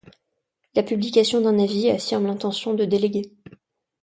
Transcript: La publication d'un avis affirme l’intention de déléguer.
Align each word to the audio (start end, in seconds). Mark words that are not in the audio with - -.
La 0.73 0.81
publication 0.81 1.41
d'un 1.41 1.59
avis 1.59 1.91
affirme 1.91 2.25
l’intention 2.25 2.73
de 2.73 2.85
déléguer. 2.85 3.31